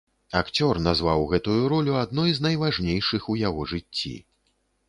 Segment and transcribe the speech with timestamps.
[0.39, 4.15] Акцёр назваў гэтую ролю адной з найважнейшых у яго жыцці.